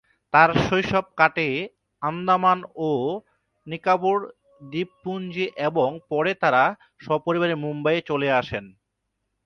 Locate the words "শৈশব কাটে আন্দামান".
0.65-2.59